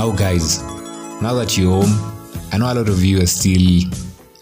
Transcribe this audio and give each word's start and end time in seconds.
Now, 0.00 0.12
guys, 0.12 0.62
now 1.20 1.34
that 1.34 1.58
you're 1.58 1.82
home, 1.82 1.92
I 2.52 2.56
know 2.56 2.72
a 2.72 2.74
lot 2.74 2.88
of 2.88 3.04
you 3.04 3.20
are 3.20 3.26
still 3.26 3.82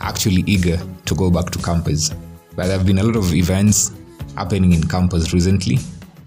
actually 0.01 0.45
eager 0.47 0.79
to 1.05 1.15
go 1.17 1.33
back 1.33 1.51
to 1.51 1.59
campus. 1.59 2.11
But 2.55 2.69
there 2.69 2.79
have 2.79 2.87
been 2.87 2.99
a 2.99 3.03
lot 3.03 3.17
of 3.17 3.35
events 3.35 3.91
happening 4.37 4.73
in 4.73 4.87
campus 4.87 5.35
recently, 5.35 5.79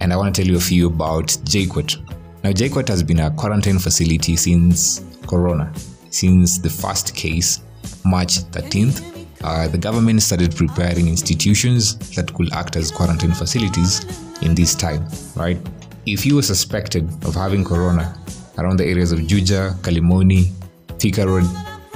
and 0.01 0.11
I 0.11 0.17
want 0.17 0.35
to 0.35 0.41
tell 0.41 0.51
you 0.51 0.57
a 0.57 0.59
few 0.59 0.87
about 0.87 1.27
JKUAT. 1.27 2.43
Now, 2.43 2.49
JKUAT 2.49 2.89
has 2.89 3.03
been 3.03 3.21
a 3.21 3.31
quarantine 3.31 3.79
facility 3.79 4.35
since 4.35 5.01
Corona, 5.25 5.71
since 6.09 6.57
the 6.57 6.69
first 6.69 7.15
case, 7.15 7.61
March 8.03 8.39
13th. 8.51 9.27
Uh, 9.45 9.69
the 9.69 9.77
government 9.77 10.21
started 10.21 10.53
preparing 10.57 11.07
institutions 11.07 11.97
that 12.15 12.33
could 12.33 12.51
act 12.51 12.75
as 12.75 12.91
quarantine 12.91 13.31
facilities 13.31 14.03
in 14.41 14.55
this 14.55 14.75
time, 14.75 15.07
right? 15.37 15.57
If 16.05 16.25
you 16.25 16.35
were 16.35 16.41
suspected 16.41 17.07
of 17.23 17.33
having 17.33 17.63
corona 17.63 18.13
around 18.57 18.77
the 18.77 18.85
areas 18.85 19.11
of 19.11 19.19
Juja, 19.19 19.73
Kalimoni, 19.81 20.51
Thika 20.99 21.25
Road, 21.25 21.45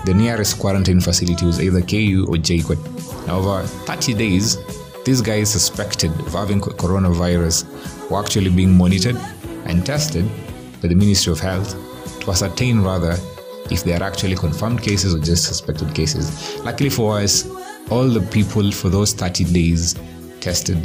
the 0.05 0.13
nearest 0.13 0.59
quarantine 0.59 1.01
facility 1.01 1.45
was 1.45 1.61
either 1.61 1.81
KU 1.81 2.25
or 2.29 2.35
JKUAT. 2.35 3.27
Now, 3.27 3.39
over 3.39 3.63
30 3.63 4.13
days, 4.13 4.57
these 5.03 5.21
guys 5.21 5.51
suspected 5.51 6.11
of 6.11 6.33
having 6.33 6.59
coronavirus 6.61 8.09
were 8.09 8.19
actually 8.19 8.49
being 8.49 8.75
monitored 8.77 9.17
and 9.65 9.85
tested 9.85 10.25
by 10.81 10.87
the 10.87 10.95
Ministry 10.95 11.31
of 11.33 11.39
Health 11.39 11.75
to 12.21 12.31
ascertain 12.31 12.81
rather 12.81 13.15
if 13.71 13.83
they 13.83 13.93
are 13.93 14.03
actually 14.03 14.35
confirmed 14.35 14.81
cases 14.81 15.15
or 15.15 15.19
just 15.19 15.45
suspected 15.45 15.93
cases. 15.93 16.59
Luckily 16.63 16.89
for 16.89 17.19
us, 17.19 17.49
all 17.89 18.07
the 18.07 18.21
people 18.31 18.71
for 18.71 18.89
those 18.89 19.13
30 19.13 19.45
days 19.45 19.95
tested 20.39 20.77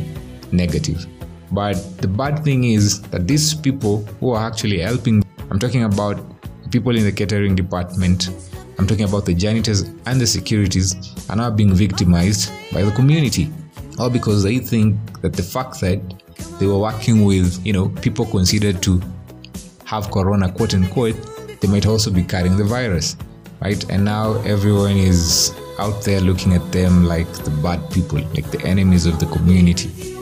negative. 0.53 1.07
But 1.53 1.75
the 1.99 2.09
bad 2.09 2.45
thing 2.45 2.65
is 2.65 3.03
that 3.11 3.27
these 3.27 3.55
people 3.55 4.05
who 4.21 4.31
are 4.31 4.47
actually 4.47 4.79
helping, 4.79 5.23
I'm 5.51 5.59
talking 5.59 5.83
about 5.83 6.21
people 6.71 6.97
in 6.97 7.03
the 7.03 7.11
catering 7.11 7.57
department, 7.57 8.29
I'm 8.79 8.87
talking 8.87 9.05
about 9.05 9.27
the 9.27 9.35
janitors 9.35 9.83
and 10.07 10.21
the 10.21 10.27
securities, 10.27 10.95
are 11.29 11.37
now 11.37 11.51
being 11.51 11.75
victimized 11.75 12.53
by 12.73 12.83
the 12.83 12.93
community. 12.93 13.51
All 13.99 14.09
because 14.09 14.45
they 14.45 14.59
think 14.59 14.97
that 15.23 15.33
the 15.33 15.43
fact 15.43 15.81
that 15.81 16.01
they 16.61 16.67
were 16.67 16.79
working 16.79 17.25
with, 17.25 17.65
you 17.67 17.73
know, 17.73 17.89
people 17.89 18.27
considered 18.27 18.81
to 18.83 19.03
have 19.85 20.11
corona, 20.13 20.53
quote 20.53 20.75
unquote, 20.75 21.17
they 21.61 21.69
might 21.69 21.85
also 21.85 22.13
be 22.13 22.23
carrying 22.23 22.57
the 22.57 22.65
virus, 22.65 23.17
right? 23.61 23.83
And 23.91 24.05
now 24.05 24.41
everyone 24.43 24.97
is 24.97 25.53
out 25.81 26.03
there 26.05 26.21
looking 26.21 26.55
at 26.55 26.71
them 26.71 27.05
like 27.05 27.31
the 27.33 27.51
bad 27.63 27.91
people, 27.91 28.21
like 28.35 28.51
the 28.53 28.63
enemies 28.65 29.05
of 29.05 29.19
the 29.19 29.27
community. 29.27 30.15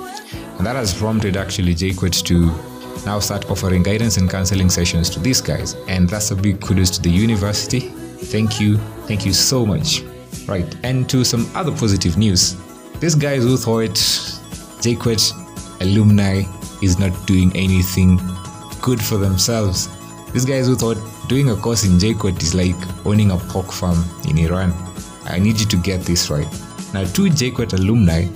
And 0.56 0.66
that 0.66 0.74
has 0.74 0.94
prompted 0.94 1.36
actually 1.36 1.74
JKUAT 1.74 2.24
to 2.24 2.77
now 3.04 3.18
start 3.20 3.50
offering 3.50 3.82
guidance 3.82 4.16
and 4.16 4.30
counseling 4.30 4.70
sessions 4.70 5.10
to 5.10 5.20
these 5.20 5.40
guys. 5.40 5.74
And 5.88 6.08
that's 6.08 6.30
a 6.30 6.36
big 6.36 6.60
kudos 6.60 6.90
to 6.90 7.02
the 7.02 7.10
university. 7.10 7.80
Thank 7.80 8.60
you. 8.60 8.78
Thank 9.06 9.24
you 9.24 9.32
so 9.32 9.64
much. 9.64 10.02
Right. 10.46 10.66
And 10.82 11.08
to 11.10 11.24
some 11.24 11.50
other 11.54 11.72
positive 11.72 12.16
news. 12.16 12.56
These 13.00 13.14
guys 13.14 13.42
who 13.42 13.56
thought 13.56 13.90
JKUAT 14.80 15.80
alumni 15.82 16.42
is 16.82 16.98
not 16.98 17.26
doing 17.26 17.54
anything 17.54 18.18
good 18.80 19.00
for 19.00 19.18
themselves. 19.18 19.88
These 20.32 20.44
guys 20.44 20.66
who 20.66 20.74
thought 20.74 20.98
doing 21.28 21.50
a 21.50 21.56
course 21.56 21.84
in 21.84 21.92
JKUAT 21.92 22.42
is 22.42 22.54
like 22.54 23.06
owning 23.06 23.30
a 23.30 23.36
pork 23.36 23.70
farm 23.70 24.02
in 24.28 24.38
Iran. 24.38 24.72
I 25.24 25.38
need 25.38 25.60
you 25.60 25.66
to 25.66 25.76
get 25.76 26.00
this 26.02 26.30
right. 26.30 26.48
Now, 26.94 27.04
two 27.04 27.24
JKUAT 27.24 27.74
alumni 27.74 28.26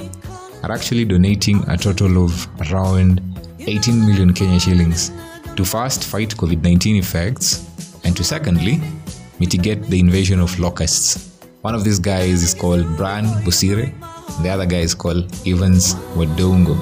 are 0.62 0.72
actually 0.72 1.04
donating 1.04 1.68
a 1.68 1.76
total 1.76 2.24
of 2.24 2.46
around 2.70 3.31
18 3.66 4.06
million 4.06 4.32
Kenya 4.32 4.58
shillings 4.58 5.10
to 5.56 5.64
first 5.64 6.04
fight 6.04 6.30
COVID 6.30 6.62
19 6.62 6.96
effects 6.96 7.68
and 8.04 8.16
to 8.16 8.24
secondly 8.24 8.80
mitigate 9.38 9.82
the 9.84 10.00
invasion 10.00 10.40
of 10.40 10.58
locusts. 10.58 11.38
One 11.62 11.74
of 11.74 11.84
these 11.84 11.98
guys 11.98 12.42
is 12.42 12.54
called 12.54 12.84
Brian 12.96 13.26
Bosire, 13.44 13.92
the 14.42 14.48
other 14.48 14.66
guy 14.66 14.78
is 14.78 14.94
called 14.94 15.24
Evans 15.46 15.94
Wadongo. 16.16 16.76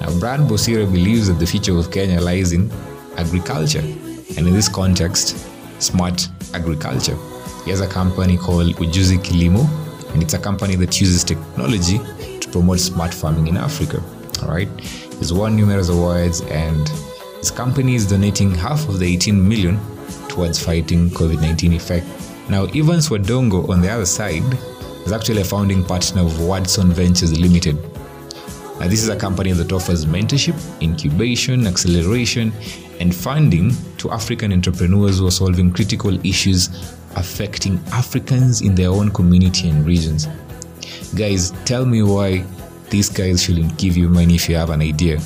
Now, 0.00 0.18
Brian 0.18 0.42
Bosire 0.42 0.90
believes 0.90 1.28
that 1.28 1.38
the 1.38 1.46
future 1.46 1.76
of 1.76 1.90
Kenya 1.90 2.20
lies 2.20 2.52
in 2.52 2.70
agriculture, 3.16 3.80
and 3.80 4.46
in 4.46 4.52
this 4.52 4.68
context, 4.68 5.36
smart 5.80 6.28
agriculture. 6.54 7.16
He 7.64 7.70
has 7.70 7.80
a 7.80 7.88
company 7.88 8.36
called 8.36 8.74
Ujuzi 8.76 9.18
Kilimo, 9.18 9.64
and 10.12 10.22
it's 10.22 10.34
a 10.34 10.38
company 10.38 10.76
that 10.76 11.00
uses 11.00 11.24
technology 11.24 11.98
to 12.40 12.48
promote 12.50 12.80
smart 12.80 13.14
farming 13.14 13.46
in 13.46 13.56
Africa. 13.56 14.02
All 14.42 14.48
right, 14.48 14.68
he's 14.80 15.32
won 15.32 15.56
numerous 15.56 15.88
awards, 15.88 16.42
and 16.42 16.88
his 17.38 17.50
company 17.50 17.94
is 17.94 18.06
donating 18.06 18.54
half 18.54 18.88
of 18.88 18.98
the 18.98 19.12
18 19.14 19.48
million 19.48 19.78
towards 20.28 20.62
fighting 20.62 21.10
COVID-19 21.10 21.74
effect. 21.74 22.06
Now, 22.48 22.64
Evans 22.66 23.08
Wadongo, 23.08 23.68
on 23.68 23.80
the 23.80 23.90
other 23.90 24.06
side, 24.06 24.44
is 25.04 25.12
actually 25.12 25.40
a 25.40 25.44
founding 25.44 25.84
partner 25.84 26.22
of 26.22 26.40
Watson 26.40 26.92
Ventures 26.92 27.38
Limited. 27.38 27.76
Now, 28.80 28.86
this 28.86 29.02
is 29.02 29.08
a 29.08 29.16
company 29.16 29.52
that 29.52 29.72
offers 29.72 30.06
mentorship, 30.06 30.56
incubation, 30.80 31.66
acceleration, 31.66 32.52
and 33.00 33.14
funding 33.14 33.72
to 33.98 34.10
African 34.10 34.52
entrepreneurs 34.52 35.18
who 35.18 35.26
are 35.26 35.32
solving 35.32 35.72
critical 35.72 36.24
issues 36.24 36.68
affecting 37.16 37.80
Africans 37.92 38.60
in 38.60 38.74
their 38.74 38.90
own 38.90 39.10
community 39.10 39.68
and 39.68 39.84
regions. 39.84 40.28
Guys, 41.16 41.50
tell 41.64 41.84
me 41.84 42.02
why 42.02 42.44
these 42.90 43.08
guys 43.08 43.42
shouldn't 43.42 43.76
give 43.78 43.96
you 43.96 44.08
money 44.08 44.34
if 44.34 44.48
you 44.48 44.56
have 44.56 44.70
an 44.70 44.80
idea. 44.80 45.20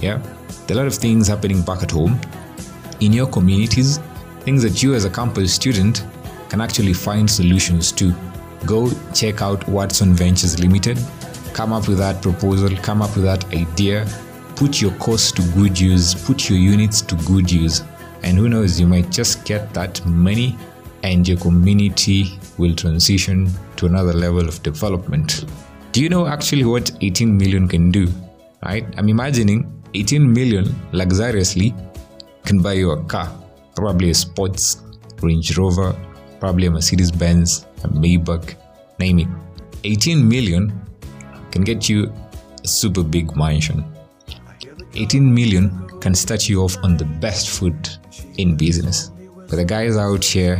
Yeah? 0.00 0.18
There 0.66 0.76
are 0.76 0.80
a 0.80 0.82
lot 0.84 0.86
of 0.86 0.94
things 0.94 1.28
happening 1.28 1.62
back 1.62 1.82
at 1.82 1.90
home, 1.90 2.20
in 3.00 3.12
your 3.12 3.26
communities, 3.26 3.98
things 4.40 4.62
that 4.62 4.82
you 4.82 4.94
as 4.94 5.04
a 5.04 5.10
campus 5.10 5.52
student 5.54 6.04
can 6.48 6.60
actually 6.60 6.92
find 6.92 7.30
solutions 7.30 7.92
to. 7.92 8.14
Go 8.66 8.90
check 9.12 9.42
out 9.42 9.66
Watson 9.68 10.14
Ventures 10.14 10.58
Limited, 10.58 10.98
come 11.52 11.72
up 11.72 11.86
with 11.86 11.98
that 11.98 12.22
proposal, 12.22 12.74
come 12.78 13.02
up 13.02 13.14
with 13.14 13.24
that 13.24 13.44
idea, 13.52 14.06
put 14.56 14.80
your 14.80 14.92
course 14.92 15.32
to 15.32 15.42
good 15.52 15.78
use, 15.78 16.14
put 16.14 16.48
your 16.48 16.58
units 16.58 17.02
to 17.02 17.14
good 17.26 17.50
use. 17.50 17.82
And 18.22 18.38
who 18.38 18.48
knows, 18.48 18.80
you 18.80 18.86
might 18.86 19.10
just 19.10 19.44
get 19.44 19.74
that 19.74 20.04
money 20.06 20.56
and 21.02 21.28
your 21.28 21.36
community 21.36 22.38
will 22.56 22.74
transition 22.74 23.50
to 23.76 23.84
another 23.84 24.14
level 24.14 24.48
of 24.48 24.62
development. 24.62 25.44
Do 25.94 26.02
you 26.02 26.08
know 26.08 26.26
actually 26.26 26.64
what 26.64 26.90
18 27.02 27.36
million 27.36 27.68
can 27.68 27.92
do? 27.92 28.08
Right? 28.64 28.84
I'm 28.98 29.08
imagining 29.08 29.80
18 29.94 30.32
million 30.32 30.74
luxuriously 30.90 31.72
can 32.44 32.60
buy 32.60 32.72
you 32.72 32.90
a 32.90 33.04
car, 33.04 33.32
probably 33.76 34.10
a 34.10 34.14
sports 34.14 34.82
Range 35.22 35.56
Rover, 35.56 35.94
probably 36.40 36.66
a 36.66 36.72
Mercedes 36.72 37.12
Benz, 37.12 37.66
a 37.84 37.88
Maybach, 37.88 38.56
name 38.98 39.20
it. 39.20 39.28
18 39.84 40.28
million 40.28 40.72
can 41.52 41.62
get 41.62 41.88
you 41.88 42.12
a 42.64 42.66
super 42.66 43.04
big 43.04 43.36
mansion. 43.36 43.84
18 44.96 45.32
million 45.32 45.88
can 46.00 46.12
start 46.16 46.48
you 46.48 46.64
off 46.64 46.76
on 46.82 46.96
the 46.96 47.04
best 47.04 47.50
foot 47.50 47.98
in 48.36 48.56
business. 48.56 49.12
But 49.48 49.56
the 49.58 49.64
guys 49.64 49.96
out 49.96 50.24
here 50.24 50.56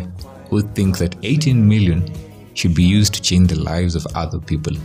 who 0.48 0.62
think 0.62 0.98
that 0.98 1.16
18 1.24 1.68
million 1.68 2.08
should 2.54 2.76
be 2.76 2.84
used 2.84 3.14
to 3.14 3.20
change 3.20 3.48
the 3.50 3.58
lives 3.58 3.96
of 3.96 4.06
other 4.14 4.38
people. 4.38 4.76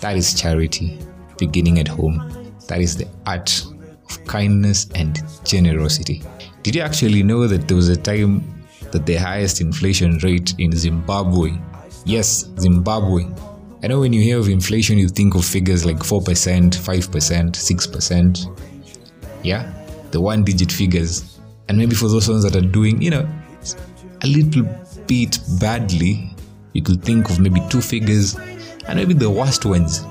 That 0.00 0.16
is 0.16 0.34
charity, 0.34 0.98
beginning 1.38 1.78
at 1.78 1.88
home. 1.88 2.54
That 2.68 2.80
is 2.80 2.96
the 2.96 3.08
art 3.26 3.64
of 4.10 4.24
kindness 4.26 4.88
and 4.94 5.22
generosity. 5.44 6.22
Did 6.62 6.74
you 6.74 6.82
actually 6.82 7.22
know 7.22 7.46
that 7.46 7.68
there 7.68 7.76
was 7.76 7.88
a 7.88 7.96
time 7.96 8.64
that 8.92 9.06
the 9.06 9.16
highest 9.16 9.60
inflation 9.60 10.18
rate 10.18 10.54
in 10.58 10.72
Zimbabwe? 10.72 11.52
Yes, 12.04 12.48
Zimbabwe. 12.58 13.26
I 13.82 13.86
know 13.86 14.00
when 14.00 14.12
you 14.12 14.22
hear 14.22 14.38
of 14.38 14.48
inflation, 14.48 14.96
you 14.96 15.08
think 15.08 15.34
of 15.34 15.44
figures 15.44 15.84
like 15.84 15.98
4%, 15.98 16.22
5%, 16.22 17.50
6%. 17.52 18.60
Yeah, 19.42 19.72
the 20.10 20.20
one 20.20 20.42
digit 20.42 20.72
figures. 20.72 21.38
And 21.68 21.76
maybe 21.76 21.94
for 21.94 22.08
those 22.08 22.28
ones 22.28 22.44
that 22.44 22.56
are 22.56 22.66
doing, 22.66 23.02
you 23.02 23.10
know, 23.10 23.28
a 24.22 24.26
little 24.26 24.62
bit 25.06 25.38
badly, 25.60 26.34
you 26.72 26.82
could 26.82 27.02
think 27.02 27.28
of 27.28 27.40
maybe 27.40 27.60
two 27.68 27.82
figures, 27.82 28.36
and 28.88 28.98
maybe 28.98 29.14
the 29.14 29.30
worst 29.30 29.64
ones, 29.64 30.04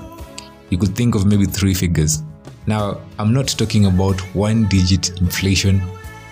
you 0.70 0.78
could 0.78 0.96
think 0.96 1.14
of 1.14 1.26
maybe 1.26 1.44
three 1.46 1.74
figures. 1.74 2.22
Now, 2.66 3.00
I'm 3.18 3.32
not 3.32 3.48
talking 3.48 3.86
about 3.86 4.20
one 4.34 4.66
digit 4.66 5.20
inflation 5.20 5.80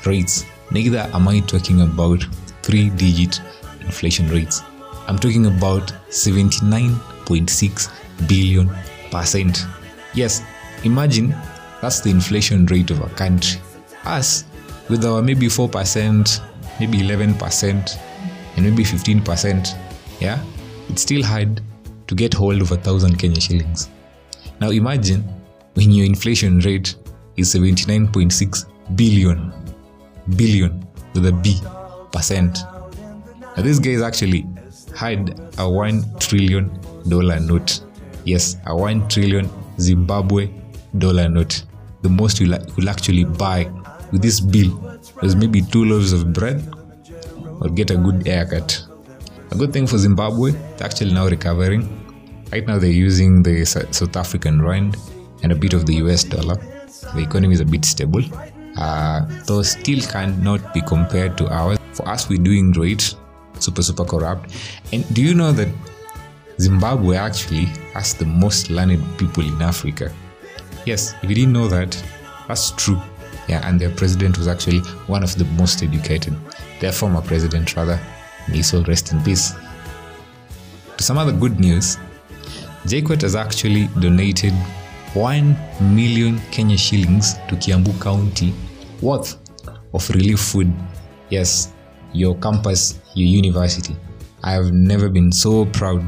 rates, 0.06 0.44
neither 0.70 1.08
am 1.12 1.28
I 1.28 1.40
talking 1.40 1.82
about 1.82 2.24
three 2.62 2.88
digit 2.90 3.40
inflation 3.80 4.28
rates. 4.28 4.62
I'm 5.06 5.18
talking 5.18 5.46
about 5.46 5.92
79.6 6.08 8.28
billion 8.28 8.70
percent. 9.10 9.66
Yes, 10.14 10.42
imagine 10.84 11.34
that's 11.80 12.00
the 12.00 12.10
inflation 12.10 12.66
rate 12.66 12.90
of 12.90 13.00
a 13.00 13.08
country. 13.10 13.60
Us, 14.04 14.44
with 14.88 15.04
our 15.04 15.22
maybe 15.22 15.46
4%, 15.46 16.40
maybe 16.80 16.98
11%, 16.98 17.98
and 18.56 18.64
maybe 18.64 18.84
15%, 18.84 19.76
yeah, 20.20 20.42
it's 20.88 21.02
still 21.02 21.22
hard 21.22 21.60
to 22.12 22.16
get 22.16 22.34
hold 22.34 22.60
of 22.60 22.70
a 22.72 22.76
thousand 22.76 23.16
Kenya 23.16 23.40
shillings. 23.40 23.88
Now 24.60 24.68
imagine 24.70 25.22
when 25.72 25.90
your 25.90 26.04
inflation 26.04 26.58
rate 26.60 26.94
is 27.36 27.54
79.6 27.54 28.96
billion, 28.96 29.52
billion 30.36 30.86
with 31.14 31.26
a 31.26 31.32
B. 31.32 31.58
percent. 32.12 32.58
Now, 33.56 33.62
these 33.62 33.78
guys 33.78 34.02
actually 34.02 34.46
had 34.94 35.40
a 35.56 35.68
one 35.68 36.04
trillion 36.18 36.78
dollar 37.08 37.40
note. 37.40 37.80
Yes, 38.26 38.56
a 38.66 38.76
one 38.76 39.08
trillion 39.08 39.48
Zimbabwe 39.80 40.50
dollar 40.98 41.30
note. 41.30 41.64
The 42.02 42.10
most 42.10 42.40
you'll, 42.40 42.58
you'll 42.76 42.90
actually 42.90 43.24
buy 43.24 43.70
with 44.12 44.20
this 44.20 44.38
bill 44.38 45.00
is 45.22 45.34
maybe 45.34 45.62
two 45.62 45.86
loaves 45.86 46.12
of 46.12 46.34
bread 46.34 46.62
or 47.62 47.70
get 47.70 47.90
a 47.90 47.96
good 47.96 48.26
haircut. 48.26 48.84
A 49.52 49.54
good 49.54 49.70
thing 49.70 49.86
for 49.86 49.98
Zimbabwe, 49.98 50.52
they're 50.52 50.86
actually 50.86 51.12
now 51.12 51.26
recovering. 51.26 51.86
Right 52.50 52.66
now, 52.66 52.78
they're 52.78 52.88
using 52.88 53.42
the 53.42 53.66
South 53.66 54.16
African 54.16 54.62
rand 54.62 54.96
and 55.42 55.52
a 55.52 55.54
bit 55.54 55.74
of 55.74 55.84
the 55.84 55.96
US 55.96 56.24
dollar. 56.24 56.56
The 57.14 57.20
economy 57.20 57.52
is 57.52 57.60
a 57.60 57.66
bit 57.66 57.84
stable, 57.84 58.22
uh, 58.78 59.26
though 59.44 59.60
still 59.60 60.00
cannot 60.00 60.72
be 60.72 60.80
compared 60.80 61.36
to 61.36 61.48
ours. 61.52 61.78
For 61.92 62.08
us, 62.08 62.30
we're 62.30 62.42
doing 62.42 62.72
great, 62.72 63.14
super, 63.58 63.82
super 63.82 64.06
corrupt. 64.06 64.54
And 64.90 65.04
do 65.14 65.20
you 65.20 65.34
know 65.34 65.52
that 65.52 65.68
Zimbabwe 66.58 67.16
actually 67.16 67.66
has 67.92 68.14
the 68.14 68.24
most 68.24 68.70
learned 68.70 69.04
people 69.18 69.44
in 69.44 69.60
Africa? 69.60 70.10
Yes, 70.86 71.14
if 71.22 71.28
you 71.28 71.34
didn't 71.34 71.52
know 71.52 71.68
that, 71.68 72.02
that's 72.48 72.70
true. 72.70 72.98
Yeah, 73.48 73.68
and 73.68 73.78
their 73.78 73.90
president 73.90 74.38
was 74.38 74.48
actually 74.48 74.78
one 75.08 75.22
of 75.22 75.36
the 75.36 75.44
most 75.60 75.82
educated. 75.82 76.34
Their 76.80 76.92
former 76.92 77.20
president, 77.20 77.76
rather. 77.76 78.00
May 78.48 78.62
soul 78.62 78.84
rest 78.84 79.12
in 79.12 79.22
peace. 79.22 79.52
To 80.96 81.02
some 81.02 81.18
other 81.18 81.32
good 81.32 81.58
news, 81.58 81.98
JKUAT 82.84 83.22
has 83.22 83.34
actually 83.34 83.88
donated 84.00 84.52
1 85.14 85.56
million 85.94 86.40
Kenya 86.50 86.76
shillings 86.76 87.34
to 87.48 87.56
Kiambu 87.56 88.00
County 88.00 88.52
worth 89.00 89.36
of 89.94 90.08
relief 90.10 90.40
food. 90.40 90.72
Yes, 91.30 91.72
your 92.12 92.34
campus, 92.36 93.00
your 93.14 93.28
university. 93.28 93.96
I 94.42 94.52
have 94.52 94.72
never 94.72 95.08
been 95.08 95.30
so 95.30 95.66
proud. 95.66 96.02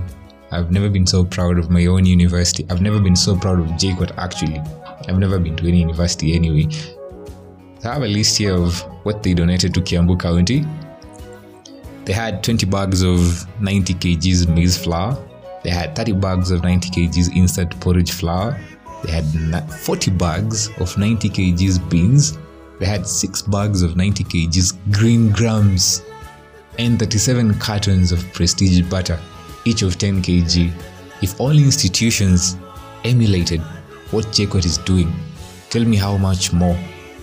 I've 0.51 0.71
never 0.71 0.89
been 0.89 1.07
so 1.07 1.25
proud 1.25 1.59
of 1.59 1.71
my 1.71 1.87
own 1.87 2.05
university. 2.05 2.67
I've 2.71 2.83
never 2.83 3.01
been 3.01 3.17
so 3.17 3.37
proud 3.37 3.61
of 3.61 3.67
JKUAT 3.67 4.17
actually. 4.19 4.61
I've 5.09 5.19
never 5.19 5.39
been 5.39 5.57
to 5.57 5.69
any 5.69 5.81
university 5.81 6.35
anyway. 6.35 6.69
I 7.85 7.93
have 7.93 8.03
a 8.03 8.09
list 8.09 8.39
here 8.39 8.55
of 8.55 8.81
what 9.05 9.23
they 9.23 9.35
donated 9.35 9.75
to 9.75 9.81
Kiambu 9.81 10.19
County. 10.19 10.65
They 12.05 12.13
had 12.13 12.45
20 12.45 12.67
bags 12.67 13.03
of 13.03 13.47
90 13.61 13.95
kgs 13.95 14.49
maize 14.49 14.77
flour. 14.77 15.17
They 15.63 15.71
had 15.71 15.97
30 15.97 16.13
bags 16.13 16.51
of 16.51 16.63
90 16.63 16.91
kgs 16.91 17.35
instant 17.35 17.81
porridge 17.81 18.13
flour. 18.13 18.59
They 19.03 19.13
had 19.13 19.73
40 19.73 20.11
bags 20.13 20.69
of 20.81 20.97
90 20.99 21.31
kgs 21.31 21.91
beans. 21.91 22.37
They 22.79 22.87
had 22.87 23.07
6 23.07 23.43
bags 23.43 23.83
of 23.83 23.97
90 23.97 24.25
kgs 24.25 24.93
green 24.93 25.31
grams 25.31 26.03
and 26.79 26.99
37 26.99 27.55
cartons 27.59 28.13
of 28.13 28.21
prestige 28.33 28.83
butter, 28.91 29.19
each 29.65 29.83
of 29.83 29.97
10 29.97 30.23
kg. 30.23 30.73
If 31.23 31.41
all 31.41 31.53
institutions 31.53 32.57
emulated 33.05 33.61
what 34.11 34.27
JKUAT 34.27 34.67
is 34.67 34.79
doing, 34.79 35.13
tell 35.71 35.85
me 35.85 35.97
how 35.97 36.17
much 36.17 36.53
more 36.53 36.77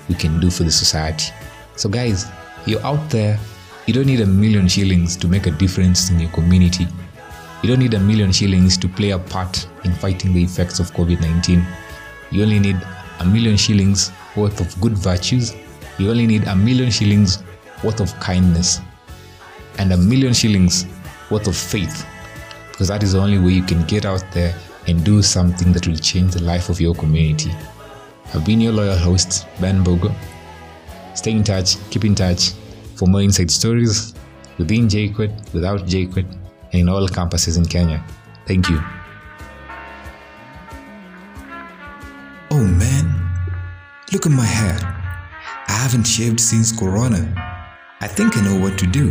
we 0.09 0.15
can 0.15 0.39
do 0.39 0.49
for 0.49 0.63
the 0.63 0.71
society. 0.71 1.31
So, 1.75 1.89
guys, 1.89 2.25
you're 2.65 2.83
out 2.85 3.09
there, 3.09 3.39
you 3.87 3.93
don't 3.95 4.05
need 4.05 4.21
a 4.21 4.25
million 4.25 4.67
shillings 4.67 5.17
to 5.17 5.27
make 5.27 5.47
a 5.47 5.51
difference 5.51 6.11
in 6.11 6.19
your 6.19 6.29
community. 6.31 6.87
You 7.63 7.69
don't 7.69 7.79
need 7.79 7.95
a 7.95 7.99
million 7.99 8.31
shillings 8.31 8.77
to 8.77 8.87
play 8.87 9.09
a 9.11 9.17
part 9.19 9.67
in 9.83 9.93
fighting 9.93 10.33
the 10.33 10.43
effects 10.43 10.79
of 10.79 10.91
COVID 10.91 11.19
19. 11.19 11.65
You 12.29 12.43
only 12.43 12.59
need 12.59 12.79
a 13.19 13.25
million 13.25 13.57
shillings 13.57 14.11
worth 14.35 14.61
of 14.61 14.79
good 14.81 14.97
virtues. 14.97 15.55
You 15.97 16.11
only 16.11 16.27
need 16.27 16.43
a 16.47 16.55
million 16.55 16.91
shillings 16.91 17.43
worth 17.83 17.99
of 17.99 18.13
kindness 18.19 18.79
and 19.79 19.91
a 19.93 19.97
million 19.97 20.33
shillings 20.33 20.85
worth 21.31 21.47
of 21.47 21.57
faith 21.57 22.05
because 22.71 22.87
that 22.89 23.01
is 23.01 23.13
the 23.13 23.19
only 23.19 23.39
way 23.39 23.51
you 23.51 23.63
can 23.63 23.83
get 23.85 24.05
out 24.05 24.23
there 24.31 24.55
and 24.87 25.03
do 25.03 25.23
something 25.23 25.73
that 25.73 25.87
will 25.87 25.95
change 25.95 26.33
the 26.33 26.43
life 26.43 26.69
of 26.69 26.79
your 26.79 26.93
community. 26.93 27.51
I've 28.33 28.45
been 28.45 28.61
your 28.61 28.73
loyal 28.73 28.97
host, 28.97 29.47
Ben 29.59 29.83
Bogo. 29.83 30.13
Stay 31.15 31.31
in 31.31 31.43
touch, 31.43 31.77
keep 31.89 32.05
in 32.05 32.15
touch 32.15 32.51
for 33.01 33.07
more 33.07 33.23
inside 33.23 33.49
stories 33.49 34.13
within 34.59 34.87
JKUAT, 34.87 35.53
without 35.55 35.79
JKUAT, 35.87 36.27
and 36.71 36.81
in 36.81 36.87
all 36.87 37.07
campuses 37.07 37.57
in 37.57 37.65
Kenya. 37.65 38.05
Thank 38.45 38.69
you. 38.69 38.79
Oh 42.51 42.63
man, 42.63 43.05
look 44.13 44.27
at 44.27 44.31
my 44.31 44.45
hair. 44.45 44.77
I 45.67 45.73
haven't 45.83 46.03
shaved 46.03 46.39
since 46.39 46.71
Corona. 46.71 47.21
I 48.01 48.07
think 48.07 48.37
I 48.37 48.41
know 48.41 48.59
what 48.59 48.77
to 48.77 48.85
do. 48.85 49.05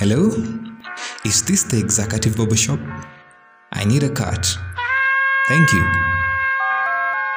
Hello? 0.00 0.22
Is 1.24 1.44
this 1.44 1.62
the 1.62 1.78
executive 1.78 2.36
barber 2.36 2.56
shop? 2.56 2.80
I 3.70 3.84
need 3.84 4.02
a 4.02 4.10
cut. 4.10 4.44
Thank 5.46 5.72
you. 5.72 5.84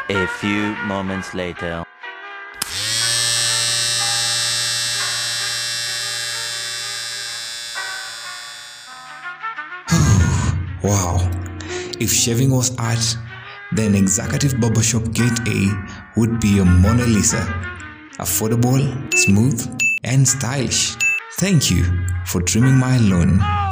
A 0.10 0.26
few 0.40 0.76
moments 0.88 1.36
later. 1.36 1.83
Wow. 10.84 11.30
If 12.00 12.12
shaving 12.12 12.52
was 12.52 12.76
art, 12.78 13.18
then 13.72 13.96
executive 13.96 14.60
barbershop 14.60 15.14
gate 15.14 15.40
A 15.48 15.72
would 16.18 16.42
be 16.42 16.60
a 16.60 16.66
Mona 16.66 17.06
Lisa. 17.06 17.42
Affordable, 18.20 18.84
smooth, 19.14 19.66
and 20.04 20.28
stylish. 20.28 20.96
Thank 21.38 21.72
you 21.72 21.86
for 22.26 22.42
trimming 22.42 22.76
my 22.76 22.98
lawn. 22.98 23.63